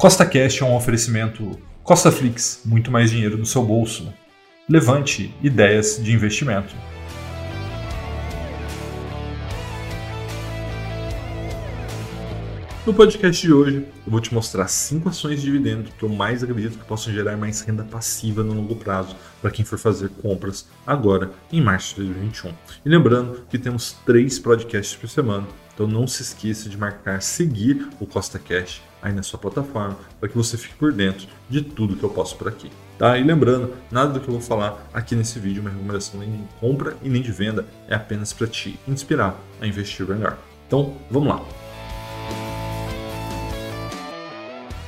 Costa 0.00 0.24
Cash 0.24 0.62
é 0.62 0.64
um 0.64 0.74
oferecimento 0.74 1.60
Costa 1.82 2.10
Flix, 2.10 2.62
muito 2.64 2.90
mais 2.90 3.10
dinheiro 3.10 3.36
no 3.36 3.44
seu 3.44 3.62
bolso. 3.62 4.10
Levante 4.66 5.34
ideias 5.42 6.02
de 6.02 6.10
investimento. 6.14 6.74
No 12.86 12.94
podcast 12.94 13.46
de 13.46 13.52
hoje, 13.52 13.86
eu 14.06 14.10
vou 14.10 14.22
te 14.22 14.32
mostrar 14.32 14.68
cinco 14.68 15.10
ações 15.10 15.38
de 15.38 15.44
dividendo 15.44 15.90
que 15.98 16.02
eu 16.02 16.08
mais 16.08 16.42
acredito 16.42 16.78
que 16.78 16.84
possam 16.86 17.12
gerar 17.12 17.36
mais 17.36 17.60
renda 17.60 17.84
passiva 17.84 18.42
no 18.42 18.54
longo 18.54 18.76
prazo 18.76 19.14
para 19.42 19.50
quem 19.50 19.66
for 19.66 19.78
fazer 19.78 20.08
compras 20.22 20.66
agora 20.86 21.30
em 21.52 21.60
março 21.60 21.96
de 21.96 22.04
2021. 22.04 22.54
E 22.86 22.88
lembrando 22.88 23.42
que 23.50 23.58
temos 23.58 23.94
três 24.06 24.38
podcasts 24.38 24.96
por 24.96 25.10
semana, 25.10 25.46
então 25.74 25.86
não 25.86 26.06
se 26.06 26.22
esqueça 26.22 26.70
de 26.70 26.78
marcar 26.78 27.20
seguir 27.20 27.86
o 28.00 28.06
Costa 28.06 28.38
Cash 28.38 28.80
aí 29.02 29.12
na 29.12 29.22
sua 29.22 29.38
plataforma 29.38 29.96
para 30.18 30.28
que 30.28 30.36
você 30.36 30.56
fique 30.56 30.74
por 30.74 30.92
dentro 30.92 31.26
de 31.48 31.62
tudo 31.62 31.96
que 31.96 32.04
eu 32.04 32.10
posto 32.10 32.36
por 32.36 32.48
aqui. 32.48 32.70
Tá? 32.98 33.16
E 33.16 33.24
lembrando, 33.24 33.72
nada 33.90 34.12
do 34.12 34.20
que 34.20 34.28
eu 34.28 34.32
vou 34.32 34.42
falar 34.42 34.86
aqui 34.92 35.16
nesse 35.16 35.38
vídeo 35.38 35.60
é 35.60 35.62
uma 35.62 35.70
recomendação 35.70 36.20
nem 36.20 36.30
de 36.30 36.44
compra 36.60 36.96
e 37.02 37.08
nem 37.08 37.22
de 37.22 37.32
venda, 37.32 37.64
é 37.88 37.94
apenas 37.94 38.32
para 38.32 38.46
te 38.46 38.78
inspirar 38.86 39.40
a 39.60 39.66
investir 39.66 40.06
melhor. 40.06 40.36
Então, 40.66 40.94
vamos 41.10 41.28
lá. 41.30 41.42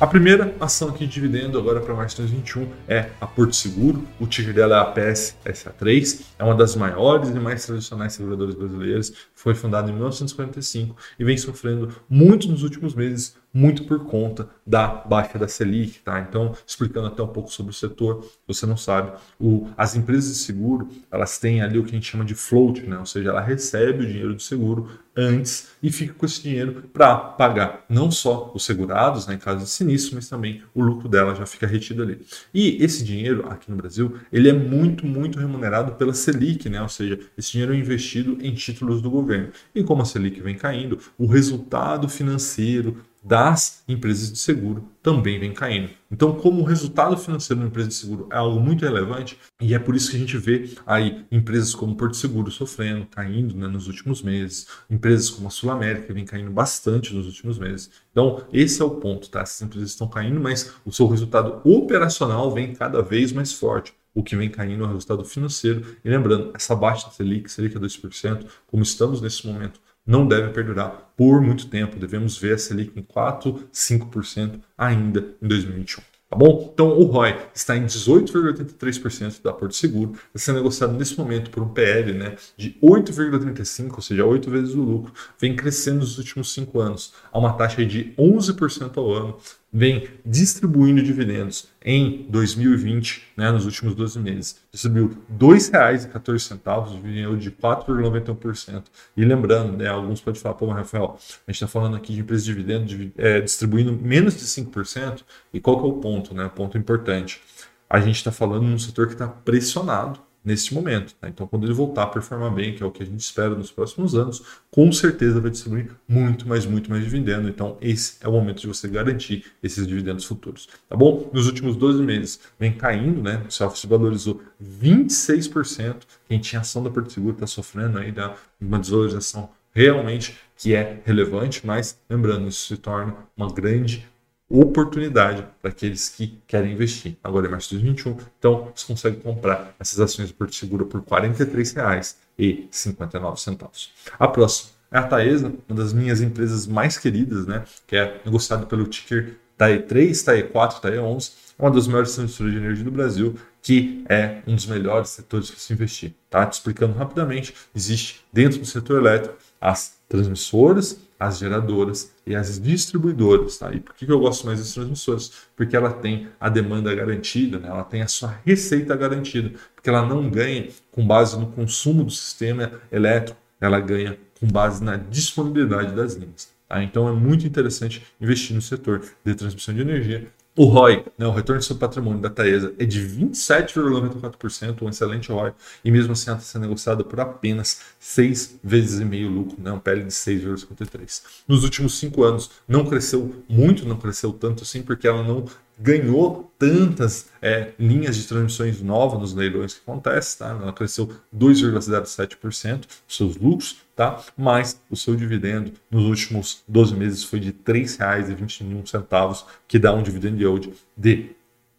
A 0.03 0.07
primeira 0.09 0.53
ação 0.59 0.89
aqui 0.89 1.07
de 1.07 1.13
dividendo 1.13 1.57
agora 1.57 1.81
para 1.81 1.95
março 1.95 2.17
de 2.17 2.23
2021 2.23 2.69
é 2.89 3.11
a 3.21 3.27
Porto 3.27 3.55
Seguro. 3.55 4.03
O 4.19 4.27
ticker 4.27 4.53
dela 4.53 4.77
é 4.77 4.81
a 4.81 4.93
PSSA3, 4.93 6.23
é 6.41 6.43
uma 6.43 6.57
das 6.57 6.75
maiores 6.75 7.29
e 7.29 7.35
mais 7.35 7.65
tradicionais 7.65 8.13
seguradoras 8.13 8.57
brasileiras. 8.57 9.13
Foi 9.33 9.55
fundada 9.55 9.89
em 9.89 9.93
1945 9.93 10.97
e 11.21 11.25
vem 11.25 11.39
sofrendo 11.39 11.95
muito 12.11 12.49
nos 12.49 12.65
últimos 12.65 12.97
meses 12.97 13.37
muito 13.53 13.85
por 13.85 14.07
conta 14.07 14.49
da 14.67 14.87
baixa 14.89 15.39
da 15.39 15.47
Selic, 15.47 16.01
tá? 16.01 16.21
Então, 16.21 16.55
explicando 16.67 17.09
até 17.09 17.23
um 17.23 17.29
pouco 17.29 17.53
sobre 17.53 17.73
o 17.73 17.75
setor, 17.75 18.25
você 18.47 18.65
não 18.65 18.77
sabe, 18.77 19.13
o, 19.39 19.69
as 19.77 19.95
empresas 19.95 20.33
de 20.33 20.39
seguro, 20.39 20.89
elas 21.11 21.39
têm 21.39 21.61
ali 21.61 21.79
o 21.79 21.85
que 21.85 21.91
a 21.91 21.95
gente 21.95 22.11
chama 22.11 22.25
de 22.25 22.35
float, 22.35 22.83
né? 22.83 22.99
Ou 22.99 23.07
seja, 23.07 23.31
ela 23.31 23.41
recebe 23.41 24.05
o 24.05 24.07
dinheiro 24.07 24.35
do 24.35 24.41
seguro 24.41 24.89
antes 25.15 25.69
e 25.83 25.93
fica 25.93 26.15
com 26.15 26.25
esse 26.25 26.43
dinheiro 26.43 26.85
para 26.93 27.17
pagar 27.17 27.85
não 27.89 28.11
só 28.11 28.51
os 28.55 28.65
segurados, 28.65 29.27
né, 29.27 29.35
em 29.35 29.39
caso 29.39 29.65
de 29.65 29.71
sinistro, 29.71 30.15
mas 30.15 30.29
também 30.29 30.63
o 30.75 30.83
lucro 30.83 31.09
dela 31.09 31.35
já 31.35 31.45
fica 31.45 31.67
retido 31.67 32.03
ali. 32.03 32.21
E 32.55 32.83
esse 32.83 33.05
dinheiro 33.05 33.47
aqui 33.49 33.71
no 33.71 33.77
Brasil, 33.77 34.17
ele 34.33 34.49
é 34.49 34.53
muito, 34.53 35.07
muito 35.07 35.39
remunerado 35.39 35.93
pela 35.93 36.15
Selic, 36.15 36.69
né? 36.69 36.81
Ou 36.81 36.89
seja, 36.89 37.19
esse 37.37 37.53
dinheiro 37.53 37.75
é 37.75 37.77
investido 37.77 38.39
em 38.41 38.55
títulos 38.55 39.03
do 39.03 39.11
governo. 39.11 39.51
E 39.75 39.83
como 39.83 40.03
a 40.03 40.05
Selic 40.05 40.41
vem 40.41 40.57
caindo, 40.57 40.99
o 41.19 41.27
resultado 41.27 42.09
financeiro 42.09 42.97
das 43.23 43.85
empresas 43.87 44.33
de 44.33 44.39
seguro 44.39 44.89
também 45.03 45.39
vem 45.39 45.53
caindo. 45.53 45.91
Então, 46.11 46.35
como 46.35 46.61
o 46.61 46.65
resultado 46.65 47.17
financeiro 47.17 47.61
da 47.61 47.69
empresa 47.69 47.89
de 47.89 47.95
seguro 47.95 48.29
é 48.31 48.37
algo 48.37 48.61
muito 48.61 48.85
relevante, 48.85 49.39
e 49.61 49.75
é 49.75 49.79
por 49.79 49.95
isso 49.95 50.11
que 50.11 50.17
a 50.17 50.19
gente 50.19 50.37
vê 50.37 50.71
aí 50.87 51.25
empresas 51.31 51.75
como 51.75 51.97
Porto 51.97 52.17
Seguro 52.17 52.51
sofrendo, 52.51 53.07
caindo 53.07 53.57
né, 53.57 53.67
nos 53.67 53.87
últimos 53.87 54.23
meses, 54.23 54.67
empresas 54.91 55.31
como 55.31 55.49
a 55.49 55.51
Sul 55.51 55.71
América 55.71 56.13
vem 56.13 56.25
caindo 56.25 56.51
bastante 56.51 57.15
nos 57.15 57.27
últimos 57.27 57.59
meses. 57.59 57.91
Então, 58.11 58.45
esse 58.53 58.83
é 58.83 58.85
o 58.85 58.91
ponto, 58.91 59.31
tá? 59.31 59.41
Essas 59.41 59.63
empresas 59.63 59.91
estão 59.91 60.09
caindo, 60.09 60.41
mas 60.41 60.73
o 60.85 60.93
seu 60.93 61.07
resultado 61.07 61.61
operacional 61.65 62.51
vem 62.53 62.75
cada 62.75 63.03
vez 63.03 63.33
mais 63.33 63.53
forte 63.53 63.95
o 64.15 64.23
que 64.23 64.37
vem 64.37 64.51
caindo 64.51 64.85
é 64.85 64.87
o 64.87 64.89
resultado 64.89 65.25
financeiro. 65.25 65.97
E 66.05 66.11
lembrando, 66.11 66.51
essa 66.55 66.77
baixa 66.77 67.07
da 67.07 67.13
Selic, 67.13 67.51
Selic 67.51 67.77
é 67.77 67.81
2%, 67.81 68.47
como 68.67 68.83
estamos 68.83 69.21
nesse 69.21 69.47
momento 69.47 69.81
não 70.07 70.27
deve 70.27 70.49
perdurar 70.51 71.13
por 71.17 71.41
muito 71.41 71.69
tempo. 71.69 71.99
Devemos 71.99 72.37
ver 72.37 72.55
a 72.55 72.59
Selic 72.59 72.99
em 72.99 73.03
4, 73.03 73.69
5% 73.73 74.61
ainda 74.77 75.35
em 75.41 75.49
2021. 75.49 76.03
Tá 76.33 76.39
bom? 76.39 76.71
Então 76.73 76.89
o 76.99 77.05
ROI 77.05 77.37
está 77.55 77.77
em 77.77 77.85
18,83% 77.85 79.43
da 79.43 79.53
Porto 79.53 79.75
Seguro, 79.75 80.13
está 80.35 80.47
sendo 80.47 80.57
negociado 80.57 80.95
nesse 80.95 81.19
momento 81.19 81.51
por 81.51 81.63
um 81.63 81.69
PL 81.69 82.15
né, 82.15 82.37
de 82.57 82.75
8,35%, 82.83 83.93
ou 83.95 84.01
seja, 84.01 84.25
8 84.25 84.51
vezes 84.51 84.75
o 84.75 84.81
lucro, 84.81 85.13
vem 85.39 85.55
crescendo 85.55 85.99
nos 85.99 86.17
últimos 86.17 86.51
5 86.55 86.81
anos, 86.81 87.13
a 87.31 87.39
uma 87.39 87.53
taxa 87.53 87.85
de 87.85 88.15
11% 88.19 88.97
ao 88.97 89.13
ano, 89.13 89.37
vem 89.73 90.09
distribuindo 90.25 91.03
dividendos 91.03 91.69
em 91.83 92.27
2020, 92.29 93.23
né, 93.37 93.51
nos 93.51 93.65
últimos 93.65 93.95
12 93.95 94.19
meses. 94.21 94.61
Distribuiu 94.71 95.09
R$ 95.09 95.17
2,14, 95.39 96.93
dividendo 96.93 97.37
de 97.39 97.51
4,91%. 97.51 98.85
E 99.17 99.25
lembrando, 99.25 99.77
né, 99.79 99.89
alguns 99.89 100.21
podem 100.21 100.41
falar, 100.41 100.57
pô, 100.57 100.67
Rafael, 100.67 101.17
a 101.17 101.51
gente 101.51 101.57
está 101.57 101.67
falando 101.67 101.97
aqui 101.97 102.13
de 102.13 102.21
empresa 102.21 102.45
de 102.45 102.53
dividendo 102.53 102.85
de, 102.85 103.13
é, 103.17 103.41
distribuindo 103.41 103.93
menos 103.93 104.35
de 104.35 104.45
5%. 104.45 105.23
E 105.55 105.61
qual 105.61 105.79
que 105.79 105.85
é 105.85 105.89
o 105.89 105.95
ponto? 105.95 106.35
Né, 106.35 106.51
ponto 106.55 106.77
importante. 106.77 107.41
A 107.89 107.99
gente 107.99 108.17
está 108.17 108.31
falando 108.31 108.65
num 108.65 108.79
setor 108.79 109.07
que 109.07 109.15
está 109.15 109.27
pressionado 109.27 110.21
neste 110.45 110.75
momento. 110.75 111.15
Né? 111.23 111.29
Então, 111.29 111.47
quando 111.47 111.65
ele 111.65 111.73
voltar 111.73 112.05
a 112.05 112.07
performar 112.07 112.53
bem, 112.53 112.75
que 112.75 112.83
é 112.83 112.87
o 112.87 112.91
que 112.91 113.03
a 113.03 113.07
gente 113.07 113.21
espera 113.21 113.51
nos 113.51 113.71
próximos 113.71 114.15
anos, 114.15 114.43
com 114.71 114.91
certeza 114.93 115.41
vai 115.41 115.51
distribuir 115.51 115.91
muito, 116.09 116.49
mais, 116.49 116.67
muito 116.67 116.91
mais 116.91 117.05
dividendo. 117.05 117.49
Então, 117.49 117.77
esse 117.81 118.17
é 118.21 118.29
o 118.29 118.33
momento 118.33 118.61
de 118.61 118.67
você 118.67 118.89
garantir 118.89 119.45
esses 119.63 119.87
dividendos 119.87 120.25
futuros. 120.25 120.69
Tá 120.89 120.97
bom? 120.97 121.31
Nos 121.33 121.47
últimos 121.47 121.77
12 121.77 122.03
meses, 122.03 122.41
vem 122.59 122.73
caindo, 122.73 123.23
né? 123.23 123.45
O 123.49 123.51
self 123.51 123.79
se 123.79 123.87
valorizou 123.87 124.43
26%. 124.63 126.03
Quem 126.29 126.39
tinha 126.39 126.61
ação 126.61 126.83
da 126.83 126.91
Porto 126.91 127.13
Seguro 127.13 127.35
está 127.35 127.47
sofrendo 127.47 127.99
aí 127.99 128.11
da 128.11 128.35
uma 128.61 128.79
desvalorização 128.79 129.51
realmente 129.75 130.37
que 130.57 130.75
é 130.75 131.01
relevante, 131.05 131.67
mas 131.67 131.99
lembrando, 132.09 132.47
isso 132.49 132.69
se 132.69 132.77
torna 132.77 133.17
uma 133.37 133.53
grande 133.53 134.09
oportunidade 134.53 135.45
para 135.61 135.71
aqueles 135.71 136.09
que 136.11 136.39
querem 136.47 136.73
investir. 136.73 137.17
Agora 137.25 137.47
é 137.47 137.51
março 137.51 137.71
de 137.71 137.77
2021, 137.77 138.19
então 138.39 138.71
você 138.75 138.87
consegue 138.87 139.17
comprar 139.17 139.75
essas 139.81 139.99
ações 139.99 140.29
do 140.29 140.35
Porto 140.35 140.55
Seguro 140.55 140.85
por 140.87 141.01
R$ 141.01 141.07
43,59. 141.07 143.89
A 144.19 144.29
próxima 144.29 144.71
é 144.91 144.99
a 144.99 145.05
Taesa, 145.05 145.55
uma 145.69 145.77
das 145.77 145.95
minhas 145.95 146.21
empresas 146.21 146.67
mais 146.67 146.99
queridas, 146.99 147.47
né, 147.47 147.65
que 147.87 147.97
é 147.97 148.21
negociada 148.25 148.67
pelo 148.67 148.85
ticker 148.87 149.37
TAE3, 149.59 150.51
TAE4, 150.53 150.81
TAE11, 150.81 151.33
uma 151.59 151.71
das 151.71 151.87
maiores 151.87 152.13
transmissoras 152.13 152.53
de 152.53 152.59
energia 152.59 152.85
do 152.85 152.91
Brasil, 152.91 153.35
que 153.63 154.05
é 154.09 154.43
um 154.47 154.55
dos 154.55 154.67
melhores 154.67 155.09
setores 155.11 155.51
para 155.51 155.61
se 155.61 155.73
investir. 155.73 156.15
Tá? 156.29 156.45
Te 156.45 156.55
explicando 156.55 156.99
rapidamente, 156.99 157.55
existe 157.75 158.23
dentro 158.33 158.59
do 158.59 158.67
setor 158.67 158.99
elétrico 158.99 159.37
as 159.61 159.95
transmissoras, 160.09 160.99
as 161.27 161.39
geradoras 161.39 162.13
e 162.27 162.35
as 162.35 162.61
distribuidoras. 162.61 163.59
Tá? 163.59 163.73
E 163.73 163.81
por 163.81 163.95
que 163.95 164.11
eu 164.11 164.19
gosto 164.19 164.47
mais 164.47 164.59
das 164.59 164.75
transmissoras? 164.75 165.33
Porque 165.57 165.77
ela 165.77 165.93
tem 165.93 166.29
a 166.41 166.49
demanda 166.49 166.95
garantida, 166.95 167.59
né? 167.59 167.69
ela 167.69 167.85
tem 167.85 168.03
a 168.03 168.09
sua 168.09 168.41
receita 168.45 168.97
garantida, 168.97 169.53
porque 169.75 169.89
ela 169.89 170.05
não 170.05 170.29
ganha 170.29 170.69
com 170.91 171.07
base 171.07 171.39
no 171.39 171.47
consumo 171.47 172.03
do 172.05 172.11
sistema 172.11 172.73
elétrico, 172.91 173.39
ela 173.61 173.79
ganha 173.79 174.19
com 174.41 174.47
base 174.49 174.83
na 174.83 174.97
disponibilidade 174.97 175.95
das 175.95 176.15
linhas. 176.15 176.51
Tá? 176.69 176.83
Então 176.83 177.09
é 177.09 177.13
muito 177.13 177.47
interessante 177.47 178.03
investir 178.21 178.57
no 178.57 178.63
setor 178.63 179.03
de 179.25 179.35
transmissão 179.35 179.75
de 179.75 179.81
energia 179.81 180.27
o 180.55 180.65
ROI, 180.67 181.05
né, 181.17 181.27
o 181.27 181.31
retorno 181.31 181.63
sobre 181.63 181.81
patrimônio 181.81 182.21
da 182.21 182.29
Taesa, 182.29 182.75
é 182.79 182.85
de 182.85 183.01
27,94%, 183.01 184.83
um 184.83 184.89
excelente 184.89 185.33
ROI, 185.33 185.53
e 185.83 185.91
mesmo 185.91 186.13
assim 186.13 186.29
ela 186.29 186.39
está 186.39 186.53
sendo 186.53 186.63
negociada 186.63 187.03
por 187.03 187.19
apenas 187.21 187.81
6 187.99 188.59
vezes 188.63 189.01
e 189.01 189.05
meio 189.05 189.31
lucro, 189.31 189.57
né, 189.59 189.73
um 189.73 189.79
PL 189.79 190.05
de 190.05 190.11
6,53. 190.11 191.23
Nos 191.49 191.65
últimos 191.65 191.99
5 191.99 192.23
anos 192.23 192.51
não 192.69 192.85
cresceu 192.85 193.35
muito, 193.49 193.89
não 193.89 193.97
cresceu 193.97 194.33
tanto 194.33 194.63
assim, 194.63 194.83
porque 194.83 195.09
ela 195.09 195.23
não 195.23 195.47
ganhou 195.79 196.53
tantas 196.59 197.27
é, 197.41 197.73
linhas 197.79 198.17
de 198.17 198.29
transmissões 198.29 198.81
novas 198.83 199.19
nos 199.19 199.35
leilões 199.35 199.75
que 199.75 199.81
acontece, 199.81 200.39
tá? 200.39 200.51
Ela 200.51 200.73
cresceu 200.73 201.11
2,07% 201.35 202.81
dos 202.81 203.17
seus 203.17 203.37
lucros, 203.37 203.79
tá? 204.03 204.21
Mas 204.37 204.81
o 204.91 204.97
seu 204.97 205.15
dividendo 205.15 205.73
nos 205.89 206.05
últimos 206.05 206.65
12 206.67 206.97
meses 206.97 207.23
foi 207.23 207.39
de 207.39 207.49
R$ 207.49 207.57
3,21, 207.65 209.45
que 209.69 209.79
dá 209.79 209.95
um 209.95 210.03
dividend 210.03 210.43
yield 210.43 210.73
de 210.97 211.31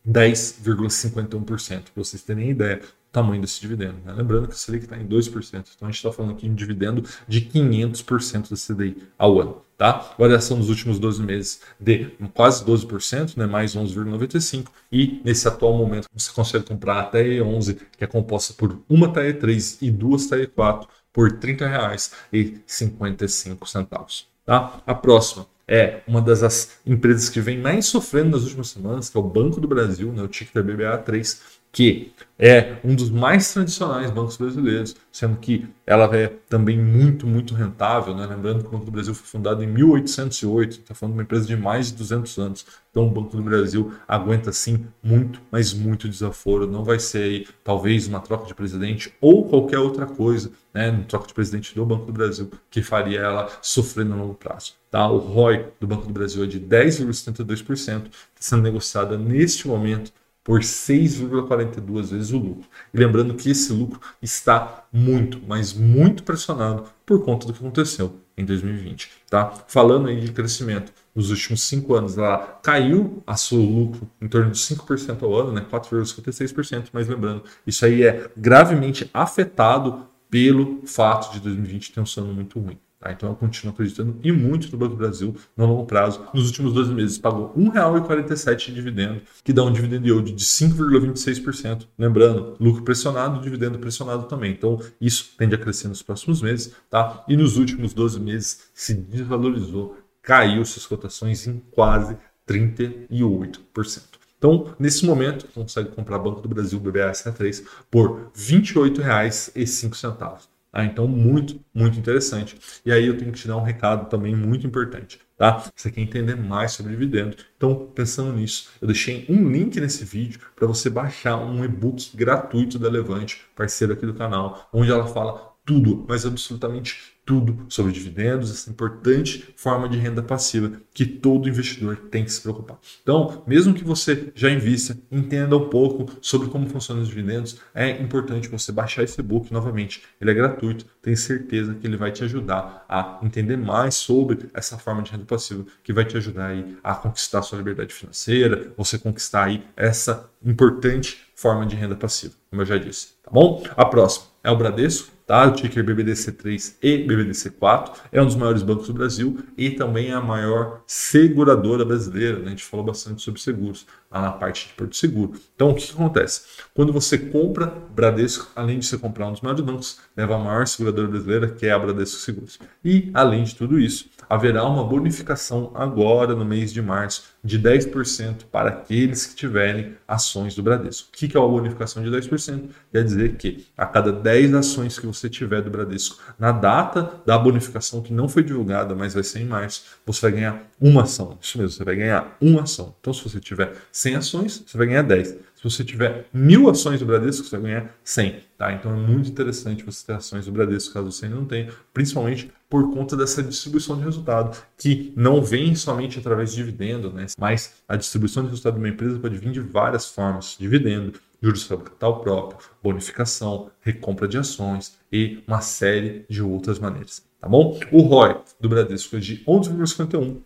10,51%. 0.07 1.83
Para 1.93 2.03
vocês 2.03 2.23
terem 2.23 2.49
ideia 2.49 2.81
tamanho 3.13 3.39
desse 3.39 3.61
dividendo. 3.61 3.97
Né? 4.03 4.11
Lembrando 4.11 4.47
que 4.47 4.53
a 4.53 4.57
Selic 4.57 4.85
está 4.85 4.97
em 4.97 5.07
2%, 5.07 5.67
então 5.75 5.87
a 5.87 5.91
gente 5.91 5.97
está 5.97 6.11
falando 6.11 6.31
aqui 6.31 6.47
de 6.47 6.51
um 6.51 6.55
dividendo 6.55 7.07
de 7.27 7.41
500% 7.41 8.49
da 8.49 8.55
CDI 8.57 9.03
ao 9.17 9.39
ano. 9.39 9.61
Tá? 9.77 10.13
Variação 10.17 10.57
nos 10.57 10.69
últimos 10.69 10.97
12 10.97 11.21
meses 11.21 11.61
de 11.79 12.05
quase 12.33 12.65
12%, 12.65 13.37
né? 13.37 13.45
mais 13.45 13.75
11,95%, 13.75 14.67
e 14.91 15.21
nesse 15.23 15.47
atual 15.47 15.77
momento 15.77 16.07
você 16.11 16.31
consegue 16.31 16.65
comprar 16.65 17.01
a 17.01 17.11
TE11, 17.11 17.77
que 17.97 18.03
é 18.03 18.07
composta 18.07 18.53
por 18.53 18.81
uma 18.89 19.13
TE3 19.13 19.77
e 19.81 19.91
duas 19.91 20.27
TE4, 20.27 20.87
por 21.13 21.31
R$ 21.31 21.37
30,55. 21.37 24.25
Tá? 24.45 24.81
A 24.85 24.95
próxima 24.95 25.47
é 25.65 26.01
uma 26.05 26.21
das 26.21 26.71
empresas 26.85 27.29
que 27.29 27.39
vem 27.39 27.57
mais 27.57 27.85
sofrendo 27.85 28.31
nas 28.31 28.43
últimas 28.43 28.67
semanas, 28.69 29.09
que 29.09 29.17
é 29.17 29.19
o 29.19 29.23
Banco 29.23 29.61
do 29.61 29.67
Brasil, 29.67 30.11
né? 30.11 30.21
o 30.21 30.27
ticker 30.27 30.61
BBA3, 30.63 31.39
que 31.73 32.13
é 32.37 32.77
um 32.83 32.93
dos 32.93 33.09
mais 33.09 33.51
tradicionais 33.51 34.11
bancos 34.11 34.37
brasileiros, 34.37 34.95
sendo 35.11 35.37
que 35.37 35.67
ela 35.87 36.05
é 36.15 36.27
também 36.47 36.77
muito, 36.77 37.25
muito 37.25 37.55
rentável. 37.55 38.13
Né? 38.15 38.27
Lembrando 38.27 38.61
que 38.61 38.67
o 38.67 38.71
Banco 38.71 38.85
do 38.85 38.91
Brasil 38.91 39.15
foi 39.15 39.25
fundado 39.25 39.63
em 39.63 39.67
1808, 39.67 40.71
está 40.71 40.93
falando 40.93 41.13
de 41.13 41.19
uma 41.19 41.23
empresa 41.23 41.47
de 41.47 41.57
mais 41.57 41.87
de 41.87 41.95
200 41.95 42.37
anos. 42.37 42.65
Então 42.91 43.07
o 43.07 43.09
Banco 43.09 43.35
do 43.35 43.41
Brasil 43.41 43.91
aguenta 44.07 44.51
sim 44.51 44.85
muito, 45.01 45.41
mas 45.49 45.73
muito 45.73 46.07
desaforo. 46.07 46.67
Não 46.67 46.83
vai 46.83 46.99
ser 46.99 47.23
aí, 47.23 47.47
talvez 47.63 48.07
uma 48.07 48.19
troca 48.19 48.45
de 48.45 48.53
presidente 48.53 49.11
ou 49.19 49.49
qualquer 49.49 49.79
outra 49.79 50.05
coisa, 50.05 50.51
né, 50.71 50.91
no 50.91 51.05
troca 51.05 51.25
de 51.25 51.33
presidente 51.33 51.73
do 51.73 51.83
Banco 51.83 52.05
do 52.05 52.13
Brasil, 52.13 52.51
que 52.69 52.83
faria 52.83 53.19
ela 53.19 53.49
sofrer 53.63 54.05
no 54.05 54.15
longo 54.15 54.35
prazo. 54.35 54.73
Tá? 54.91 55.09
O 55.09 55.17
ROI 55.17 55.65
do 55.79 55.87
Banco 55.87 56.05
do 56.05 56.13
Brasil 56.13 56.43
é 56.43 56.47
de 56.47 56.59
10,72%, 56.59 57.65
está 57.79 58.09
sendo 58.37 58.61
negociada 58.61 59.17
neste 59.17 59.67
momento 59.67 60.11
por 60.43 60.59
6,42 60.59 62.11
vezes 62.11 62.31
o 62.31 62.37
lucro. 62.37 62.67
E 62.93 62.97
lembrando 62.97 63.33
que 63.33 63.49
esse 63.49 63.71
lucro 63.71 63.99
está 64.21 64.85
muito, 64.91 65.41
mas 65.47 65.73
muito 65.73 66.23
pressionado 66.23 66.85
por 67.05 67.23
conta 67.23 67.47
do 67.47 67.53
que 67.53 67.59
aconteceu 67.59 68.19
em 68.37 68.43
2020. 68.43 69.09
Tá? 69.29 69.51
Falando 69.67 70.09
aí 70.09 70.19
de 70.19 70.31
crescimento, 70.31 70.91
nos 71.15 71.29
últimos 71.29 71.61
cinco 71.63 71.93
anos 71.95 72.17
ela 72.17 72.59
caiu 72.61 73.23
a 73.25 73.37
seu 73.37 73.59
lucro 73.59 74.09
em 74.21 74.27
torno 74.27 74.51
de 74.51 74.57
5% 74.57 75.23
ao 75.23 75.33
ano, 75.35 75.51
né? 75.53 75.65
4,56%, 75.71 76.87
mas 76.91 77.07
lembrando, 77.07 77.43
isso 77.65 77.85
aí 77.85 78.03
é 78.03 78.29
gravemente 78.35 79.09
afetado 79.13 80.07
pelo 80.29 80.81
fato 80.85 81.31
de 81.31 81.39
2020 81.39 81.91
ter 81.91 81.99
um 82.01 82.05
ano 82.17 82.33
muito 82.33 82.59
ruim. 82.59 82.79
Tá? 83.03 83.11
Então 83.11 83.29
eu 83.29 83.35
continuo 83.35 83.73
acreditando 83.73 84.17
e 84.23 84.31
muito 84.31 84.71
no 84.71 84.77
Banco 84.77 84.91
do 84.91 84.97
Brasil 84.97 85.35
no 85.57 85.65
longo 85.65 85.85
prazo. 85.85 86.25
Nos 86.33 86.47
últimos 86.47 86.71
12 86.71 86.93
meses 86.93 87.17
pagou 87.17 87.51
R$ 87.53 87.61
1,47 87.63 88.67
de 88.67 88.73
dividendo, 88.73 89.21
que 89.43 89.51
dá 89.51 89.61
um 89.61 89.73
dividend 89.73 90.07
yield 90.07 90.31
de 90.31 90.45
5,26%. 90.45 91.85
Lembrando, 91.99 92.55
lucro 92.61 92.81
pressionado, 92.83 93.41
dividendo 93.41 93.77
pressionado 93.77 94.23
também. 94.23 94.53
Então 94.53 94.79
isso 95.01 95.33
tende 95.37 95.53
a 95.53 95.57
crescer 95.57 95.89
nos 95.89 96.01
próximos 96.01 96.41
meses. 96.41 96.73
Tá? 96.89 97.25
E 97.27 97.35
nos 97.35 97.57
últimos 97.57 97.93
12 97.93 98.21
meses 98.21 98.69
se 98.73 98.93
desvalorizou, 98.93 99.97
caiu 100.21 100.63
suas 100.63 100.85
cotações 100.85 101.45
em 101.45 101.61
quase 101.71 102.15
38%. 102.47 104.13
Então, 104.37 104.73
nesse 104.79 105.05
momento, 105.05 105.47
consegue 105.53 105.89
comprar 105.89 106.19
Banco 106.19 106.39
do 106.41 106.49
Brasil 106.49 106.79
BBASA3 106.79 107.65
por 107.89 108.31
R$ 108.33 108.59
28,05. 108.59 110.52
Ah, 110.75 110.83
então, 110.85 111.07
muito, 111.07 111.63
muito 111.73 111.99
interessante. 111.99 112.57
E 112.83 112.91
aí 112.91 113.05
eu 113.05 113.15
tenho 113.17 113.31
que 113.31 113.39
te 113.39 113.47
dar 113.47 113.57
um 113.57 113.63
recado 113.63 114.09
também 114.09 114.35
muito 114.35 114.65
importante. 114.65 115.19
Tá? 115.37 115.63
Você 115.75 115.91
quer 115.91 116.01
entender 116.01 116.35
mais 116.35 116.71
sobre 116.71 116.91
dividendo? 116.93 117.37
Então, 117.55 117.91
pensando 117.93 118.33
nisso, 118.33 118.71
eu 118.81 118.87
deixei 118.87 119.25
um 119.29 119.47
link 119.49 119.79
nesse 119.79 120.03
vídeo 120.03 120.39
para 120.55 120.65
você 120.67 120.89
baixar 120.89 121.37
um 121.37 121.63
e-book 121.63 122.15
gratuito 122.17 122.79
da 122.79 122.89
Levante, 122.89 123.45
parceiro 123.55 123.93
aqui 123.93 124.05
do 124.05 124.13
canal, 124.15 124.67
onde 124.73 124.89
ela 124.91 125.05
fala 125.07 125.53
tudo, 125.65 126.05
mas 126.09 126.25
absolutamente 126.25 127.12
tudo 127.25 127.65
sobre 127.69 127.91
dividendos, 127.91 128.51
essa 128.51 128.69
importante 128.69 129.53
forma 129.55 129.87
de 129.87 129.97
renda 129.97 130.21
passiva 130.21 130.73
que 130.93 131.05
todo 131.05 131.47
investidor 131.47 131.95
tem 132.11 132.23
que 132.23 132.31
se 132.31 132.41
preocupar. 132.41 132.77
Então, 133.01 133.43
mesmo 133.47 133.73
que 133.73 133.83
você 133.83 134.31
já 134.35 134.49
invista, 134.49 134.97
entenda 135.11 135.55
um 135.55 135.69
pouco 135.69 136.11
sobre 136.21 136.49
como 136.49 136.67
funcionam 136.67 137.01
os 137.01 137.09
dividendos, 137.09 137.59
é 137.73 137.89
importante 137.89 138.49
você 138.49 138.71
baixar 138.71 139.03
esse 139.03 139.19
e-book 139.19 139.51
novamente. 139.53 140.03
Ele 140.19 140.31
é 140.31 140.33
gratuito, 140.33 140.85
tenho 141.01 141.17
certeza 141.17 141.73
que 141.73 141.87
ele 141.87 141.97
vai 141.97 142.11
te 142.11 142.23
ajudar 142.23 142.85
a 142.89 143.19
entender 143.23 143.57
mais 143.57 143.95
sobre 143.95 144.49
essa 144.53 144.77
forma 144.77 145.01
de 145.01 145.11
renda 145.11 145.25
passiva 145.25 145.65
que 145.83 145.93
vai 145.93 146.05
te 146.05 146.17
ajudar 146.17 146.47
aí 146.47 146.77
a 146.83 146.93
conquistar 146.95 147.41
sua 147.41 147.57
liberdade 147.57 147.93
financeira, 147.93 148.73
você 148.77 148.97
conquistar 148.97 149.45
aí 149.45 149.63
essa 149.75 150.29
importante 150.43 151.25
forma 151.35 151.65
de 151.65 151.75
renda 151.75 151.95
passiva, 151.95 152.33
como 152.49 152.61
eu 152.61 152.65
já 152.65 152.77
disse, 152.77 153.09
tá 153.23 153.31
bom? 153.31 153.63
A 153.75 153.85
próxima 153.85 154.27
é 154.43 154.51
o 154.51 154.57
Bradesco 154.57 155.11
tá? 155.33 155.47
O 155.47 155.51
ticker 155.51 155.83
BBDC3 155.83 156.75
e 156.79 156.99
BBDC4 156.99 157.93
é 158.11 158.21
um 158.21 158.25
dos 158.25 158.35
maiores 158.35 158.61
bancos 158.61 158.85
do 158.85 158.93
Brasil 158.93 159.39
e 159.57 159.71
também 159.71 160.09
é 160.09 160.13
a 160.13 160.21
maior 160.21 160.83
seguradora 160.85 161.83
brasileira. 161.83 162.37
Né? 162.37 162.45
A 162.45 162.49
gente 162.49 162.63
falou 162.63 162.85
bastante 162.85 163.23
sobre 163.23 163.41
seguros 163.41 163.87
lá 164.11 164.21
na 164.21 164.31
parte 164.31 164.67
de 164.67 164.73
Porto 164.73 164.95
Seguro. 164.95 165.33
Então, 165.55 165.71
o 165.71 165.73
que, 165.73 165.91
acontece? 165.91 166.43
Quando 166.75 166.93
você 166.93 167.17
compra 167.17 167.65
Bradesco, 167.65 168.51
além 168.55 168.77
de 168.77 168.85
você 168.85 168.95
comprar 168.95 169.27
um 169.27 169.31
dos 169.31 169.41
maiores 169.41 169.65
bancos, 169.65 169.99
leva 170.15 170.35
a 170.35 170.37
maior 170.37 170.67
seguradora 170.67 171.07
brasileira, 171.07 171.47
que 171.47 171.65
é 171.65 171.71
a 171.71 171.79
Bradesco 171.79 172.19
Seguros. 172.19 172.59
E, 172.85 173.09
além 173.11 173.43
de 173.43 173.55
tudo 173.55 173.79
isso, 173.79 174.05
haverá 174.33 174.65
uma 174.65 174.83
bonificação 174.83 175.71
agora 175.75 176.33
no 176.33 176.43
mês 176.43 176.73
de 176.73 176.81
março 176.81 177.25
de 177.43 177.59
10% 177.59 178.45
para 178.51 178.69
aqueles 178.69 179.27
que 179.27 179.35
tiverem 179.35 179.95
ações 180.07 180.55
do 180.55 180.63
Bradesco. 180.63 181.09
O 181.09 181.11
que 181.11 181.37
é 181.37 181.39
uma 181.39 181.49
bonificação 181.49 182.01
de 182.01 182.09
10%? 182.09 182.69
Quer 182.91 183.03
dizer 183.03 183.35
que 183.35 183.67
a 183.77 183.85
cada 183.85 184.11
10 184.11 184.55
ações 184.55 184.97
que 184.97 185.05
você 185.05 185.29
tiver 185.29 185.61
do 185.61 185.69
Bradesco 185.69 186.17
na 186.39 186.51
data 186.51 187.21
da 187.23 187.37
bonificação 187.37 188.01
que 188.01 188.11
não 188.11 188.27
foi 188.27 188.43
divulgada, 188.43 188.95
mas 188.95 189.13
vai 189.13 189.23
ser 189.23 189.39
em 189.41 189.45
março, 189.45 189.83
você 190.03 190.21
vai 190.21 190.31
ganhar 190.31 190.63
uma 190.81 191.03
ação. 191.03 191.37
Isso 191.39 191.59
mesmo, 191.59 191.71
você 191.71 191.83
vai 191.83 191.95
ganhar 191.95 192.35
uma 192.41 192.63
ação. 192.63 192.95
Então, 192.99 193.13
se 193.13 193.23
você 193.23 193.39
tiver 193.39 193.73
100 193.91 194.15
ações, 194.15 194.63
você 194.65 194.75
vai 194.75 194.87
ganhar 194.87 195.03
10. 195.03 195.37
Se 195.63 195.69
você 195.69 195.83
tiver 195.85 196.25
mil 196.33 196.69
ações 196.69 196.99
do 196.99 197.05
Bradesco, 197.05 197.47
você 197.47 197.57
vai 197.57 197.71
ganhar 197.71 197.95
100. 198.03 198.43
Tá? 198.57 198.73
Então 198.73 198.91
é 198.91 198.97
muito 198.97 199.29
interessante 199.29 199.81
você 199.85 200.05
ter 200.05 200.11
ações 200.11 200.45
do 200.45 200.51
Bradesco, 200.51 200.93
caso 200.93 201.09
você 201.09 201.25
ainda 201.25 201.37
não 201.37 201.45
tenha, 201.45 201.71
principalmente 201.93 202.51
por 202.69 202.93
conta 202.93 203.15
dessa 203.15 203.41
distribuição 203.41 203.95
de 203.95 204.03
resultado, 204.03 204.61
que 204.77 205.13
não 205.15 205.41
vem 205.41 205.73
somente 205.73 206.19
através 206.19 206.49
de 206.51 206.57
dividendo, 206.57 207.13
né? 207.13 207.27
mas 207.39 207.75
a 207.87 207.95
distribuição 207.95 208.43
de 208.43 208.49
resultado 208.49 208.73
de 208.73 208.79
uma 208.79 208.89
empresa 208.89 209.17
pode 209.17 209.37
vir 209.37 209.53
de 209.53 209.61
várias 209.61 210.09
formas: 210.09 210.57
dividendo, 210.59 211.13
juros 211.41 211.61
sobre 211.61 211.85
capital 211.85 212.19
próprio, 212.19 212.59
bonificação, 212.83 213.71
recompra 213.79 214.27
de 214.27 214.37
ações 214.37 214.97
e 215.09 215.41
uma 215.47 215.61
série 215.61 216.25
de 216.29 216.43
outras 216.43 216.77
maneiras. 216.77 217.23
Tá 217.39 217.47
bom? 217.47 217.79
O 217.89 218.01
ROI 218.01 218.35
do 218.59 218.67
Bradesco 218.67 219.15
é 219.15 219.19
de 219.19 219.37
11,51, 219.45 220.41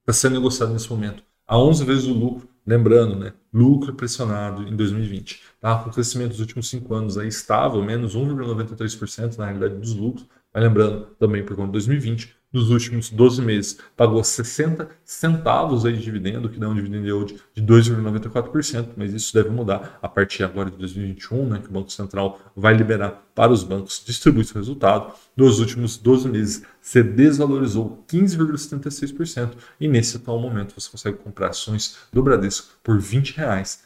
está 0.00 0.12
sendo 0.14 0.36
negociado 0.36 0.72
nesse 0.72 0.88
momento 0.88 1.22
a 1.46 1.58
11 1.58 1.84
vezes 1.84 2.04
o 2.06 2.12
lucro 2.12 2.48
Lembrando, 2.66 3.16
né, 3.16 3.34
lucro 3.52 3.94
pressionado 3.94 4.62
em 4.62 4.74
2020. 4.74 5.42
Tá? 5.60 5.78
Com 5.78 5.90
o 5.90 5.92
crescimento 5.92 6.30
dos 6.30 6.40
últimos 6.40 6.68
cinco 6.68 6.94
anos 6.94 7.18
aí 7.18 7.28
estável, 7.28 7.82
menos 7.82 8.16
1,93% 8.16 9.36
na 9.36 9.46
realidade 9.46 9.74
dos 9.76 9.94
lucros. 9.94 10.26
Mas 10.52 10.62
lembrando 10.62 11.06
também 11.18 11.44
por 11.44 11.56
conta 11.56 11.66
de 11.66 11.72
2020, 11.72 12.34
nos 12.54 12.70
últimos 12.70 13.10
12 13.10 13.42
meses 13.42 13.78
pagou 13.96 14.22
60 14.22 14.88
centavos 15.04 15.84
aí 15.84 15.94
de 15.94 16.04
dividendo, 16.04 16.48
que 16.48 16.58
dá 16.58 16.68
um 16.68 16.74
dividend 16.74 17.04
yield 17.04 17.36
de 17.52 17.62
2,94%, 17.62 18.90
mas 18.96 19.12
isso 19.12 19.34
deve 19.34 19.50
mudar 19.50 19.98
a 20.00 20.08
partir 20.08 20.44
agora 20.44 20.70
de 20.70 20.76
2021, 20.76 21.46
né, 21.48 21.58
que 21.58 21.68
o 21.68 21.72
Banco 21.72 21.90
Central 21.90 22.40
vai 22.56 22.74
liberar 22.74 23.24
para 23.34 23.52
os 23.52 23.64
bancos 23.64 24.02
distribuir 24.06 24.46
seu 24.46 24.56
resultado. 24.56 25.12
Nos 25.36 25.58
últimos 25.58 25.96
12 25.96 26.28
meses, 26.28 26.62
se 26.80 27.02
desvalorizou 27.02 28.04
15,76% 28.08 29.54
e 29.80 29.88
nesse 29.88 30.16
atual 30.16 30.38
momento 30.38 30.74
você 30.78 30.88
consegue 30.88 31.18
comprar 31.18 31.48
ações 31.48 31.96
do 32.12 32.22
Bradesco 32.22 32.68
por 32.82 32.96
R$ 32.96 33.02
20,59. 33.02 33.83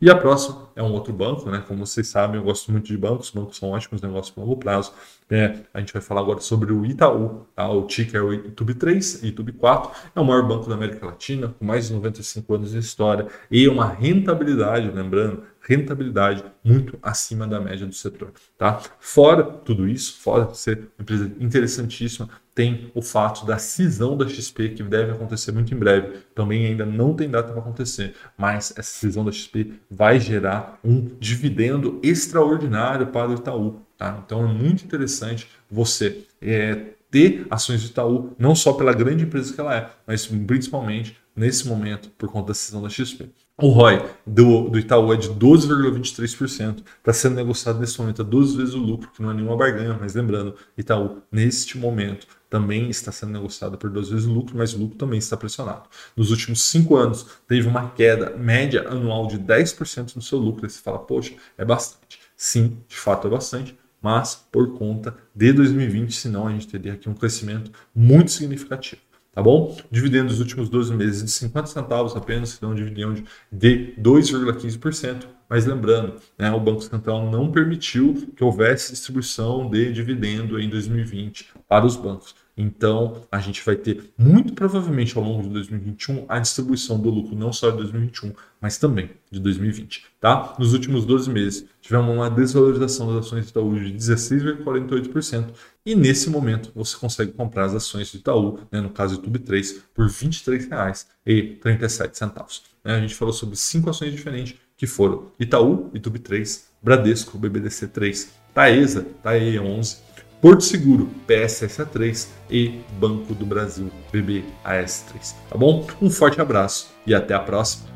E 0.00 0.10
a 0.10 0.14
próxima 0.14 0.68
é 0.76 0.82
um 0.82 0.92
outro 0.92 1.12
banco, 1.12 1.50
né? 1.50 1.64
Como 1.66 1.84
vocês 1.84 2.08
sabem, 2.08 2.36
eu 2.36 2.44
gosto 2.44 2.70
muito 2.70 2.86
de 2.86 2.96
bancos, 2.96 3.30
bancos 3.30 3.56
são 3.56 3.70
ótimos 3.70 4.02
negócios 4.02 4.30
para 4.30 4.42
longo 4.44 4.56
prazo. 4.56 4.92
É, 5.30 5.60
a 5.72 5.80
gente 5.80 5.92
vai 5.94 6.02
falar 6.02 6.20
agora 6.20 6.40
sobre 6.40 6.72
o 6.72 6.84
Itaú, 6.84 7.46
tá? 7.54 7.66
o 7.70 7.86
ticker 7.86 8.20
é 8.20 8.22
o 8.22 8.32
YouTube 8.34 8.74
3 8.74 9.22
e 9.22 9.26
YouTube 9.28 9.52
4, 9.52 9.90
é 10.14 10.20
o 10.20 10.24
maior 10.24 10.46
banco 10.46 10.68
da 10.68 10.74
América 10.74 11.06
Latina, 11.06 11.54
com 11.58 11.64
mais 11.64 11.88
de 11.88 11.94
95 11.94 12.54
anos 12.54 12.72
de 12.72 12.78
história 12.78 13.26
e 13.50 13.66
uma 13.66 13.86
rentabilidade, 13.86 14.90
lembrando, 14.90 15.42
rentabilidade 15.62 16.44
muito 16.64 16.98
acima 17.00 17.46
da 17.46 17.60
média 17.60 17.86
do 17.86 17.94
setor. 17.94 18.32
Tá? 18.58 18.80
Fora 18.98 19.44
tudo 19.44 19.88
isso, 19.88 20.20
fora 20.20 20.52
ser 20.54 20.78
uma 20.78 21.02
empresa 21.02 21.32
interessantíssima, 21.38 22.28
tem 22.54 22.90
o 22.94 23.00
fato 23.00 23.46
da 23.46 23.56
cisão 23.56 24.16
da 24.16 24.28
XP, 24.28 24.70
que 24.70 24.82
deve 24.82 25.12
acontecer 25.12 25.52
muito 25.52 25.72
em 25.72 25.78
breve. 25.78 26.18
Também 26.34 26.66
ainda 26.66 26.84
não 26.84 27.14
tem 27.14 27.30
data 27.30 27.50
para 27.50 27.60
acontecer, 27.60 28.14
mas 28.36 28.72
essa 28.76 28.98
cisão 28.98 29.24
da 29.24 29.32
XP 29.32 29.72
vai 29.90 30.20
gerar 30.20 30.78
um 30.84 31.10
dividendo 31.18 31.98
extraordinário 32.02 33.06
para 33.06 33.30
o 33.30 33.34
Itaú. 33.34 33.80
Tá? 33.96 34.20
Então 34.24 34.44
é 34.44 34.52
muito 34.52 34.84
interessante 34.84 35.48
você 35.70 36.24
é, 36.40 36.92
ter 37.10 37.46
ações 37.50 37.82
do 37.82 37.88
Itaú, 37.88 38.34
não 38.38 38.54
só 38.54 38.72
pela 38.72 38.92
grande 38.92 39.24
empresa 39.24 39.54
que 39.54 39.60
ela 39.60 39.74
é, 39.74 39.90
mas 40.06 40.26
principalmente 40.26 41.16
nesse 41.34 41.66
momento 41.66 42.10
por 42.18 42.30
conta 42.30 42.48
da 42.48 42.54
cisão 42.54 42.82
da 42.82 42.90
XP. 42.90 43.30
O 43.60 43.68
ROI 43.68 44.02
do, 44.26 44.70
do 44.70 44.78
Itaú 44.78 45.12
é 45.12 45.16
de 45.16 45.28
12,23%, 45.28 46.82
está 46.98 47.12
sendo 47.12 47.36
negociado 47.36 47.78
nesse 47.78 48.00
momento 48.00 48.22
a 48.22 48.24
duas 48.24 48.54
vezes 48.54 48.74
o 48.74 48.78
lucro, 48.78 49.10
que 49.10 49.20
não 49.20 49.30
é 49.30 49.34
nenhuma 49.34 49.56
barganha, 49.56 49.96
mas 50.00 50.14
lembrando, 50.14 50.56
Itaú, 50.76 51.22
neste 51.30 51.76
momento, 51.76 52.26
também 52.48 52.88
está 52.88 53.12
sendo 53.12 53.32
negociado 53.32 53.76
por 53.76 53.90
duas 53.90 54.08
vezes 54.08 54.26
o 54.26 54.32
lucro, 54.32 54.56
mas 54.56 54.72
o 54.72 54.78
lucro 54.78 54.96
também 54.96 55.18
está 55.18 55.36
pressionado. 55.36 55.84
Nos 56.16 56.30
últimos 56.30 56.62
cinco 56.62 56.96
anos, 56.96 57.26
teve 57.46 57.68
uma 57.68 57.90
queda 57.90 58.36
média 58.36 58.88
anual 58.88 59.26
de 59.26 59.38
10% 59.38 60.16
no 60.16 60.22
seu 60.22 60.38
lucro. 60.38 60.66
E 60.66 60.70
você 60.70 60.80
fala, 60.80 60.98
poxa, 60.98 61.34
é 61.56 61.64
bastante. 61.64 62.20
Sim, 62.36 62.78
de 62.88 62.96
fato 62.96 63.26
é 63.26 63.30
bastante, 63.30 63.78
mas 64.00 64.34
por 64.50 64.74
conta 64.74 65.14
de 65.34 65.52
2020, 65.52 66.12
senão 66.14 66.46
a 66.46 66.50
gente 66.50 66.68
teria 66.68 66.94
aqui 66.94 67.08
um 67.08 67.14
crescimento 67.14 67.70
muito 67.94 68.30
significativo. 68.30 69.00
Tá 69.32 69.42
bom? 69.42 69.76
Dividendo 69.90 70.28
dos 70.28 70.40
últimos 70.40 70.68
12 70.68 70.94
meses 70.94 71.24
de 71.24 71.30
50 71.30 71.66
centavos 71.66 72.14
apenas, 72.14 72.54
que 72.54 72.60
dá 72.60 72.68
um 72.68 72.74
dividendo 72.74 73.24
de 73.50 73.94
2,15%. 74.00 75.26
Mas 75.48 75.66
lembrando, 75.66 76.14
né, 76.38 76.50
o 76.50 76.60
Banco 76.60 76.80
Central 76.80 77.30
não 77.30 77.50
permitiu 77.52 78.32
que 78.34 78.42
houvesse 78.42 78.92
distribuição 78.92 79.68
de 79.68 79.92
dividendo 79.92 80.58
em 80.58 80.68
2020 80.68 81.50
para 81.68 81.84
os 81.84 81.96
bancos. 81.96 82.34
Então, 82.62 83.22
a 83.30 83.38
gente 83.40 83.62
vai 83.64 83.74
ter 83.74 84.12
muito 84.16 84.52
provavelmente 84.52 85.18
ao 85.18 85.24
longo 85.24 85.42
de 85.42 85.48
2021 85.48 86.26
a 86.28 86.38
distribuição 86.38 86.96
do 86.96 87.10
lucro 87.10 87.34
não 87.34 87.52
só 87.52 87.72
de 87.72 87.78
2021, 87.78 88.32
mas 88.60 88.78
também 88.78 89.10
de 89.32 89.40
2020, 89.40 90.04
tá? 90.20 90.54
Nos 90.60 90.72
últimos 90.72 91.04
12 91.04 91.28
meses, 91.28 91.66
tivemos 91.80 92.14
uma 92.14 92.30
desvalorização 92.30 93.12
das 93.12 93.26
ações 93.26 93.46
de 93.46 93.50
Itaú 93.50 93.74
de 93.74 93.92
16,48% 93.92 95.46
e 95.84 95.96
nesse 95.96 96.30
momento 96.30 96.70
você 96.72 96.96
consegue 96.96 97.32
comprar 97.32 97.64
as 97.64 97.74
ações 97.74 98.12
de 98.12 98.18
Itaú, 98.18 98.60
né, 98.70 98.80
no 98.80 98.90
caso 98.90 99.16
YouTube 99.16 99.40
3, 99.40 99.82
por 99.92 100.06
R$ 100.06 100.12
23,37. 100.12 102.62
Né? 102.84 102.94
A 102.94 103.00
gente 103.00 103.16
falou 103.16 103.34
sobre 103.34 103.56
cinco 103.56 103.90
ações 103.90 104.12
diferentes 104.12 104.54
que 104.76 104.86
foram 104.86 105.32
Itaú, 105.40 105.90
YouTube 105.92 106.20
3, 106.20 106.68
Bradesco, 106.80 107.36
BBDC 107.36 107.88
3, 107.88 108.30
Taesa, 108.54 109.04
TAE 109.20 109.58
11, 109.58 110.11
Porto 110.42 110.64
Seguro, 110.64 111.08
PSSA3 111.28 112.26
e 112.50 112.80
Banco 112.98 113.32
do 113.32 113.46
Brasil, 113.46 113.88
BBAS3. 114.12 115.36
Tá 115.48 115.56
bom? 115.56 115.86
Um 116.02 116.10
forte 116.10 116.40
abraço 116.40 116.92
e 117.06 117.14
até 117.14 117.32
a 117.32 117.38
próxima. 117.38 117.91